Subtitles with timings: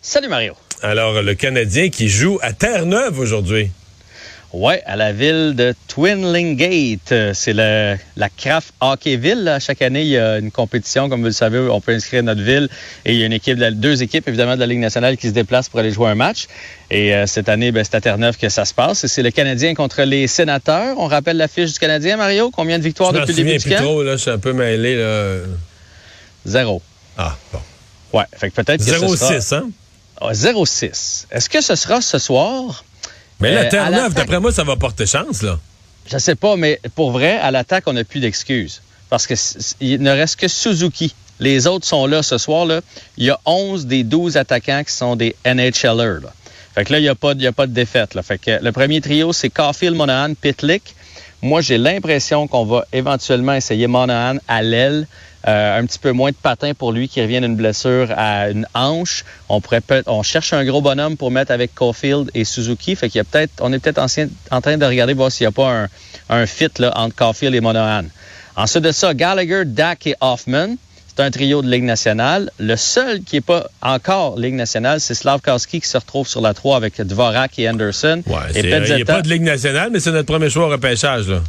[0.00, 0.54] Salut Mario.
[0.82, 3.70] Alors, le Canadien qui joue à Terre-Neuve aujourd'hui.
[4.52, 6.56] Ouais, à la ville de Twinling
[7.34, 9.58] C'est la Craft Hockeyville.
[9.60, 11.08] Chaque année, il y a une compétition.
[11.08, 12.68] Comme vous le savez, on peut inscrire notre ville.
[13.04, 15.32] Et il y a une équipe, deux équipes, évidemment, de la Ligue nationale qui se
[15.32, 16.46] déplacent pour aller jouer un match.
[16.90, 19.04] Et euh, cette année, ben, c'est à Terre-Neuve que ça se passe.
[19.04, 20.96] Et c'est le Canadien contre les sénateurs.
[20.98, 22.50] On rappelle la fiche du Canadien, Mario.
[22.50, 23.82] Combien de victoires depuis le début du camp?
[23.82, 24.12] trop, là.
[24.12, 25.40] Je suis un peu mêlé, là.
[26.46, 26.80] Zéro.
[27.18, 27.58] Ah, bon.
[28.12, 29.68] Ouais, fait que peut-être que 0-6, hein?
[30.22, 31.26] 0-6.
[31.30, 32.84] Ah, Est-ce que ce sera ce soir?
[33.40, 35.58] Mais la euh, Terre-Neuve, d'après moi, ça va porter chance, là.
[36.10, 38.80] Je sais pas, mais pour vrai, à l'attaque, on n'a plus d'excuses.
[39.10, 41.14] Parce qu'il ne reste que Suzuki.
[41.40, 42.66] Les autres sont là ce soir.
[42.66, 42.80] Là.
[43.16, 46.20] Il y a 11 des 12 attaquants qui sont des NHLers.
[46.22, 46.32] Là.
[46.74, 48.14] Fait que là, il n'y a, pas, a pas de défaite.
[48.14, 48.22] Là.
[48.22, 50.94] Fait que le premier trio, c'est Caulfield, Monahan, Pitlick.
[51.40, 55.06] Moi, j'ai l'impression qu'on va éventuellement essayer Monahan à l'aile.
[55.48, 58.66] Euh, un petit peu moins de patin pour lui qui revient d'une blessure à une
[58.74, 59.24] hanche.
[59.48, 62.94] On pourrait on cherche un gros bonhomme pour mettre avec Caulfield et Suzuki.
[62.96, 63.98] Fait qu'il y a peut-être, on est peut-être
[64.50, 65.88] en train de regarder voir s'il n'y a pas un,
[66.28, 68.04] un fit là, entre Caulfield et Monahan.
[68.56, 70.76] Ensuite de ça, Gallagher, Dak et Hoffman.
[71.08, 72.50] C'est un trio de Ligue nationale.
[72.58, 76.52] Le seul qui n'est pas encore Ligue nationale, c'est Slavkowski qui se retrouve sur la
[76.52, 78.22] 3 avec Dvorak et Anderson.
[78.26, 80.70] Ouais, et il n'y a pas de Ligue nationale, mais c'est notre premier choix au
[80.70, 81.28] repêchage.
[81.28, 81.40] Là.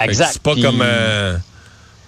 [0.00, 0.30] Exact.
[0.34, 0.80] C'est pas comme...
[0.82, 1.36] Euh,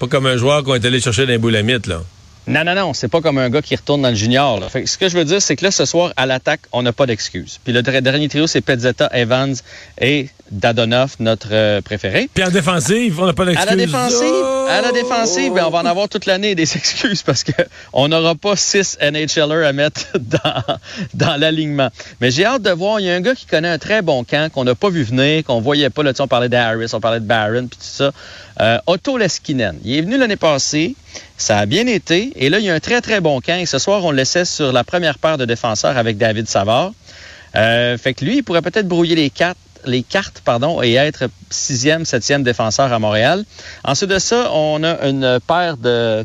[0.00, 2.02] pas comme un joueur qu'on est allé chercher les boulamites, là.
[2.46, 4.58] Non, non, non, c'est pas comme un gars qui retourne dans le junior.
[4.72, 7.04] Ce que je veux dire, c'est que là, ce soir, à l'attaque, on n'a pas
[7.04, 7.60] d'excuses.
[7.62, 9.54] Puis le dernier trio, c'est Pezzetta, Evans
[10.00, 12.28] et Dadonov, notre euh, préféré.
[12.32, 13.68] Puis en défensive, on n'a pas d'excuses.
[13.68, 17.22] À la défensive, à la défensive, ben, on va en avoir toute l'année des excuses
[17.22, 20.78] parce qu'on n'aura pas six NHLers à mettre dans,
[21.14, 21.90] dans l'alignement.
[22.20, 24.24] Mais j'ai hâte de voir, il y a un gars qui connaît un très bon
[24.24, 26.02] camp, qu'on n'a pas vu venir, qu'on voyait pas.
[26.02, 28.12] Là, on parlait d'Harris, on parlait de Barron, puis tout ça.
[28.60, 29.78] Euh, Otto Leskinen.
[29.84, 30.94] Il est venu l'année passée.
[31.38, 32.32] Ça a bien été.
[32.36, 33.58] Et là, il y a un très, très bon camp.
[33.58, 36.92] Et ce soir, on le laissait sur la première paire de défenseurs avec David Savard.
[37.56, 41.24] Euh, fait que lui, il pourrait peut-être brouiller les cartes les cartes pardon, et être
[41.50, 43.44] sixième, septième défenseur à Montréal.
[43.84, 46.24] Ensuite de ça, on a une paire de,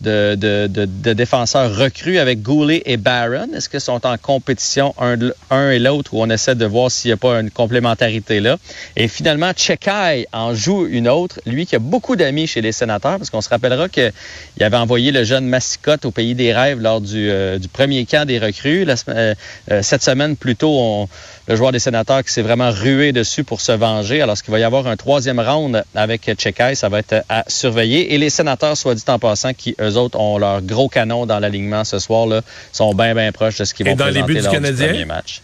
[0.00, 3.48] de, de, de, défenseurs recrues avec Goulet et Barron.
[3.54, 5.16] Est-ce qu'ils sont en compétition un,
[5.50, 8.56] un et l'autre ou on essaie de voir s'il n'y a pas une complémentarité là?
[8.96, 13.18] Et finalement, Chekai en joue une autre, lui qui a beaucoup d'amis chez les sénateurs,
[13.18, 14.12] parce qu'on se rappellera qu'il
[14.60, 18.26] avait envoyé le jeune Massicotte au pays des rêves lors du, euh, du premier camp
[18.26, 18.86] des recrues.
[19.08, 19.34] Euh,
[19.70, 21.08] euh, cette semaine, plutôt, on,
[21.48, 24.22] le joueur des sénateurs qui s'est vraiment rué dessus pour se venger.
[24.22, 28.14] Alors, qu'il va y avoir un troisième round avec Chekai, ça va être à surveiller.
[28.14, 31.38] Et les sénateurs, soit dit en passant, qui, eux autres, ont leur gros canon dans
[31.38, 32.42] l'alignement ce soir, là,
[32.72, 34.86] sont bien, bien proches de ce qu'ils vont dans présenter les buts lors du, Canadien?
[34.88, 35.42] premier match.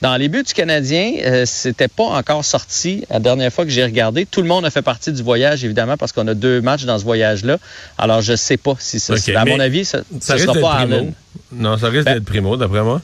[0.00, 3.04] Dans les buts du Canadien, euh, c'était pas encore sorti.
[3.10, 5.96] La dernière fois que j'ai regardé, tout le monde a fait partie du voyage, évidemment,
[5.96, 7.58] parce qu'on a deux matchs dans ce voyage-là.
[7.98, 9.34] Alors, je sais pas si c'est...
[9.34, 11.12] à mon avis, ça ne sera pas Allen.
[11.52, 13.00] Non, ça risque ben, d'être Primo, d'après moi.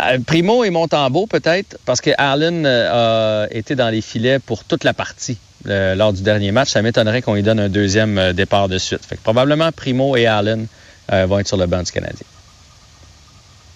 [0.00, 4.64] Euh, Primo et Montembeau, peut-être, parce que Allen euh, a été dans les filets pour
[4.64, 6.70] toute la partie lors du dernier match.
[6.70, 9.06] Ça m'étonnerait qu'on lui donne un deuxième départ de suite.
[9.06, 10.66] Fait que probablement Primo et Allen
[11.08, 12.26] vont être sur le banc du Canadien.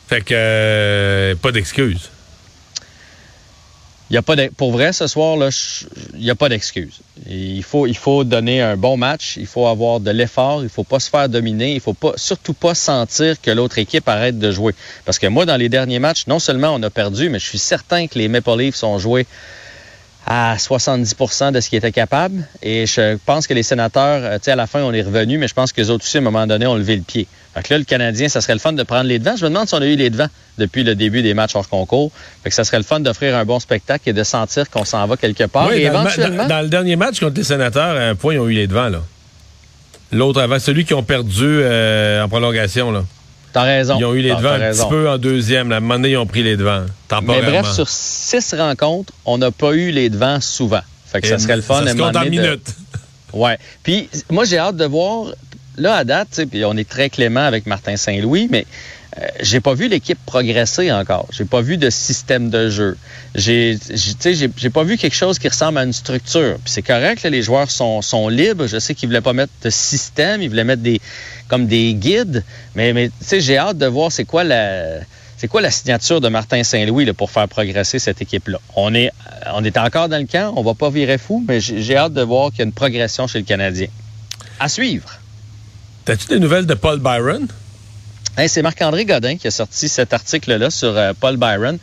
[0.09, 2.11] Fait que pas d'excuses.
[4.57, 5.37] Pour vrai, ce soir,
[6.15, 7.01] il n'y a pas d'excuse.
[7.29, 11.11] Il faut, donner un bon match, il faut avoir de l'effort, il faut pas se
[11.11, 14.75] faire dominer, il faut pas, surtout pas sentir que l'autre équipe arrête de jouer.
[15.05, 17.59] Parce que moi, dans les derniers matchs, non seulement on a perdu, mais je suis
[17.59, 19.27] certain que les Maple Leafs ont joué
[20.27, 22.45] à 70% de ce qu'ils étaient capables.
[22.61, 25.39] Et je pense que les sénateurs, euh, tu sais, à la fin, on est revenu,
[25.39, 27.29] mais je pense que les autres aussi, à un moment donné, ont levé le pied.
[27.55, 29.37] Fait que là, le Canadien, ça serait le fun de prendre les devants.
[29.37, 30.29] Je me demande si on a eu les devants
[30.59, 32.11] depuis le début des matchs hors concours.
[32.43, 35.07] Fait que ça serait le fun d'offrir un bon spectacle et de sentir qu'on s'en
[35.07, 35.73] va quelque part.
[35.73, 36.43] et dans, éventuellement...
[36.43, 38.67] Le dans, le dernier match contre les sénateurs, à un point, ils ont eu les
[38.67, 39.03] devants, là.
[40.13, 43.05] L'autre avant, celui qui ont perdu euh, en prolongation, là.
[43.57, 43.97] T'as raison.
[43.99, 44.85] Ils ont eu les devants un raison.
[44.85, 45.71] petit peu en deuxième.
[45.71, 46.83] La monnaie, ils ont pris les devants.
[46.83, 47.61] Mais Temporairement.
[47.63, 50.83] bref, sur six rencontres, on n'a pas eu les devants souvent.
[51.07, 51.83] Fait que ça serait le fun.
[51.85, 52.75] Ça se compte en de- minutes.
[53.33, 53.59] Ouais.
[53.83, 55.27] Puis moi, j'ai hâte de voir.
[55.79, 58.67] Là, à date, puis on est très clément avec Martin Saint-Louis, mais
[59.41, 61.27] j'ai pas vu l'équipe progresser encore.
[61.31, 62.97] J'ai pas vu de système de jeu.
[63.35, 66.57] J'ai, j'ai- pas vu quelque chose qui ressemble à une structure.
[66.65, 68.67] Puis c'est correct, là, les joueurs sont, libres.
[68.67, 71.01] Je sais qu'ils voulaient pas mettre de système, ils voulaient mettre des
[71.49, 72.43] comme des guides,
[72.75, 74.99] mais, mais j'ai hâte de voir c'est quoi la
[75.37, 78.59] c'est quoi la signature de Martin Saint-Louis pour faire progresser cette équipe-là?
[78.75, 79.11] On est,
[79.55, 82.23] on est encore dans le camp, on va pas virer fou, mais j'ai hâte de
[82.23, 83.89] voir qu'il y a une progression chez le Canadien.
[84.59, 85.11] À suivre.
[86.07, 87.47] T'as-tu des nouvelles de Paul Byron?
[88.37, 91.79] Hey, c'est Marc-André Godin qui a sorti cet article-là sur euh, Paul Byron.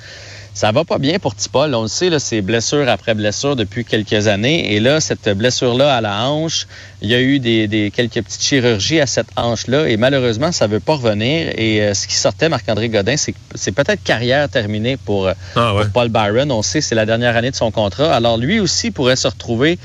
[0.54, 1.74] Ça va pas bien pour Paul.
[1.74, 4.76] On le sait, là, c'est blessure après blessure depuis quelques années.
[4.76, 6.68] Et là, cette blessure-là à la hanche,
[7.02, 9.90] il y a eu des, des- quelques petites chirurgies à cette hanche-là.
[9.90, 11.52] Et malheureusement, ça veut pas revenir.
[11.58, 15.86] Et euh, ce qui sortait, Marc-André Godin, c'est peut-être carrière terminée pour, euh, Ah ouais.
[15.86, 16.52] pour Paul Byron.
[16.52, 18.14] On sait c'est la dernière année de son contrat.
[18.14, 19.80] Alors lui aussi pourrait se retrouver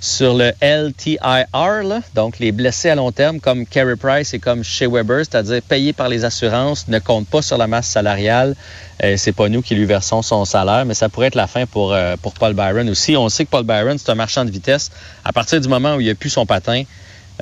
[0.00, 4.62] sur le LTIR, là, donc les blessés à long terme comme Carey Price et comme
[4.62, 8.54] Shea Weber, c'est-à-dire payés par les assurances, ne comptent pas sur la masse salariale.
[9.02, 11.66] Euh, c'est pas nous qui lui versons son salaire, mais ça pourrait être la fin
[11.66, 13.16] pour, euh, pour Paul Byron aussi.
[13.16, 14.90] On sait que Paul Byron, c'est un marchand de vitesse.
[15.24, 16.82] À partir du moment où il a plus son patin,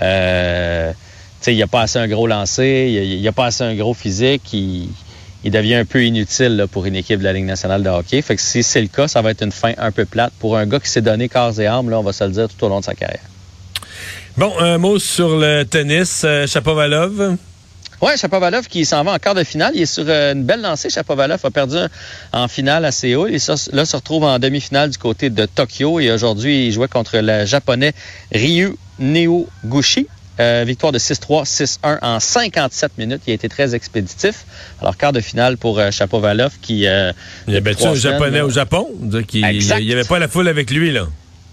[0.01, 0.93] euh,
[1.47, 3.95] il a pas assez un gros lancer, il a, il a pas assez un gros
[3.95, 4.89] physique, il,
[5.47, 8.21] il devient un peu inutile là, pour une équipe de la Ligue nationale de hockey.
[8.21, 10.57] Fait que si c'est le cas, ça va être une fin un peu plate pour
[10.57, 12.67] un gars qui s'est donné corps et âme, là, on va se le dire, tout
[12.67, 13.23] au long de sa carrière.
[14.37, 16.23] Bon, un mot sur le tennis.
[16.25, 17.37] Euh, Chapovalov.
[18.03, 19.71] Ouais, Chapovalov qui s'en va en quart de finale.
[19.77, 20.91] Il est sur euh, une belle lancée.
[20.91, 21.77] Chapovalov a perdu
[22.33, 23.33] en finale à Séoul.
[23.33, 26.01] Et ça, là, se retrouve en demi-finale du côté de Tokyo.
[26.01, 27.95] Et aujourd'hui, il jouait contre le japonais
[28.33, 30.09] Ryu Neoguchi.
[30.39, 33.23] Euh, victoire de 6-3, 6-1 en 57 minutes.
[33.27, 34.45] Il a été très expéditif.
[34.81, 36.87] Alors, quart de finale pour euh, Chapovalov qui...
[36.87, 37.13] euh,
[37.49, 38.87] Il a battu un Japonais au Japon.
[39.01, 41.07] Donc, il n'y avait pas la foule avec lui, là.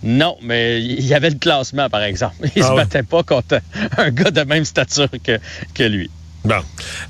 [0.03, 2.35] Non, mais il y avait le classement, par exemple.
[2.57, 2.75] Il Ah se ouais.
[2.75, 3.61] battait pas contre
[3.97, 5.39] un gars de même stature que,
[5.73, 6.09] que lui.
[6.43, 6.59] Bon.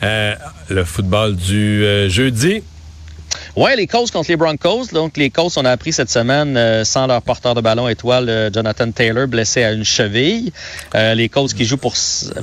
[0.04, 0.36] Euh,
[0.70, 2.62] le football du euh, jeudi.
[3.56, 4.88] Ouais, les Colts contre les Broncos.
[4.94, 8.28] Donc, les Colts, on a appris cette semaine, euh, sans leur porteur de ballon étoile,
[8.28, 10.52] euh, Jonathan Taylor, blessé à une cheville.
[10.96, 11.94] Euh, les Colts qui jouent pour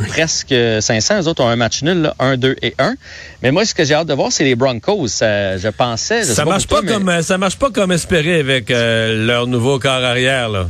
[0.08, 1.22] presque 500.
[1.22, 2.94] Eux autres ont un match nul, là, 1, 2 et 1.
[3.42, 5.08] Mais moi, ce que j'ai hâte de voir, c'est les Broncos.
[5.08, 6.22] Ça, je pensais...
[6.22, 9.78] je Ça marche pas toi, mais comme ça marche pas comme espéré avec leur nouveau
[9.78, 10.68] corps arrière, là.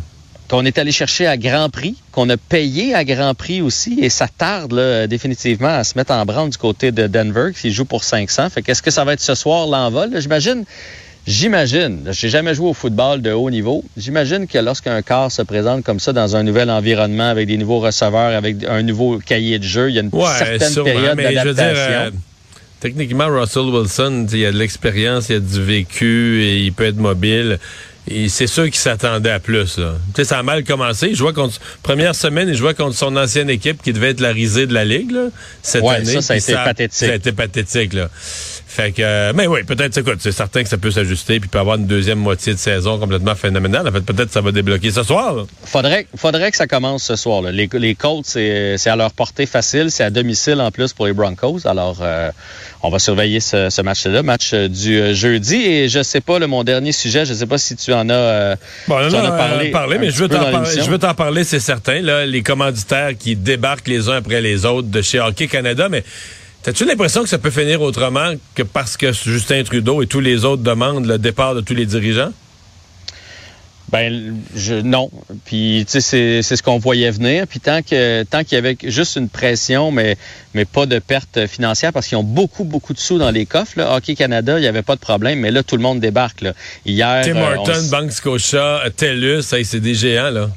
[0.50, 4.00] Qu'on est allé chercher à Grand Prix, qu'on a payé à Grand Prix aussi.
[4.02, 7.70] Et ça tarde, là, définitivement, à se mettre en branle du côté de Denver, qui
[7.72, 8.50] joue pour 500.
[8.50, 10.10] Fait qu'est-ce que ça va être ce soir, l'envol?
[10.20, 10.64] J'imagine...
[11.26, 13.84] J'imagine, j'ai jamais joué au football de haut niveau.
[13.94, 17.78] J'imagine que lorsqu'un corps se présente comme ça dans un nouvel environnement avec des nouveaux
[17.78, 21.16] receveurs, avec un nouveau cahier de jeu, il y a une Ouais, certaine sûrement, période
[21.18, 21.92] d'adaptation.
[21.92, 22.10] euh,
[22.80, 26.96] techniquement, Russell Wilson, il a de l'expérience, il a du vécu, et il peut être
[26.96, 27.58] mobile.
[28.08, 29.78] Et c'est sûr qu'il s'attendait à plus.
[29.78, 29.94] Là.
[30.14, 31.08] Tu sais, ça a mal commencé.
[31.08, 34.32] Il jouait contre première semaine, il jouait contre son ancienne équipe qui devait être la
[34.32, 35.28] risée de la ligue là,
[35.62, 36.20] cette Ouais, année.
[36.20, 36.92] ça, ça a été pathétique.
[37.06, 38.08] Ça a été pathétique là.
[38.72, 41.48] Fait que, euh, mais oui, peut-être, c'est quoi, c'est certain que ça peut s'ajuster, puis
[41.48, 43.88] peut avoir une deuxième moitié de saison complètement phénoménale.
[43.88, 45.34] En fait, peut-être que ça va débloquer ce soir.
[45.34, 45.42] là.
[45.64, 47.42] Faudrait, faudrait que ça commence ce soir.
[47.42, 47.50] là.
[47.50, 49.90] Les, les Colts, c'est c'est à leur portée facile.
[49.90, 51.66] C'est à domicile en plus pour les Broncos.
[51.66, 52.30] Alors, euh,
[52.84, 55.56] on va surveiller ce, ce match-là, match euh, du jeudi.
[55.56, 58.56] Et je sais pas, mon dernier sujet, je sais pas si tu en as, euh,
[58.86, 59.98] Bon, tu non, en as parlé.
[59.98, 62.00] mais je veux t'en je veux t'en parler, c'est certain.
[62.02, 66.04] Là, les commanditaires qui débarquent les uns après les autres de chez Hockey Canada, mais
[66.62, 70.44] t'as-tu l'impression que ça peut finir autrement que parce que Justin Trudeau et tous les
[70.44, 72.32] autres demandent le départ de tous les dirigeants?
[73.90, 75.10] Ben, je, non.
[75.44, 77.46] Puis, tu sais, c'est, c'est ce qu'on voyait venir.
[77.48, 80.16] Puis, tant que tant qu'il y avait juste une pression, mais,
[80.54, 83.78] mais pas de perte financière, parce qu'ils ont beaucoup, beaucoup de sous dans les coffres.
[83.78, 83.96] Là.
[83.96, 86.40] Hockey Canada, il n'y avait pas de problème, mais là, tout le monde débarque.
[86.42, 86.52] Là.
[86.86, 90.50] Hier, Tim euh, on Horton, Bank Scotia, TELUS, hey, c'est des géants, là.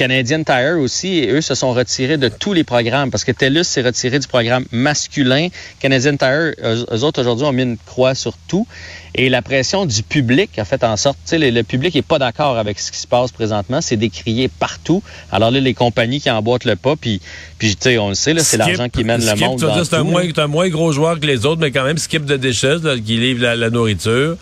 [0.00, 3.64] Canadian Tire aussi, et eux se sont retirés de tous les programmes parce que TELUS
[3.64, 5.48] s'est retiré du programme masculin.
[5.78, 8.66] Canadian Tire, eux, eux autres aujourd'hui ont mis une croix sur tout.
[9.14, 12.00] Et la pression du public a fait en sorte, tu sais, le, le public est
[12.00, 13.82] pas d'accord avec ce qui se passe présentement.
[13.82, 15.02] C'est décrié partout.
[15.30, 17.20] Alors là, les compagnies qui emboîtent le pas, puis,
[17.58, 19.62] puis tu sais, on le sait, là, c'est l'argent qui mène le monde.
[19.84, 22.38] c'est un moins, un moins gros joueur que les autres, mais quand même, Skip de
[22.38, 24.38] déchets, là, qui livre la, la nourriture.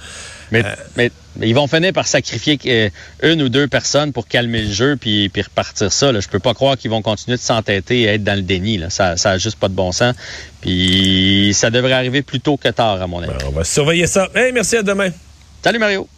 [0.50, 0.64] Mais,
[0.96, 2.90] mais, mais ils vont finir par sacrifier euh,
[3.22, 6.10] une ou deux personnes pour calmer le jeu puis, puis repartir ça.
[6.12, 6.20] Là.
[6.20, 8.78] Je peux pas croire qu'ils vont continuer de s'entêter et être dans le déni.
[8.78, 8.90] Là.
[8.90, 10.14] Ça, ça a juste pas de bon sens.
[10.60, 13.32] Puis ça devrait arriver plus tôt que tard, à mon avis.
[13.32, 14.28] Ben, on va surveiller ça.
[14.34, 15.10] Hey, merci, à demain.
[15.62, 16.08] Salut Mario!